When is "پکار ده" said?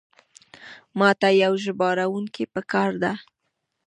2.53-3.13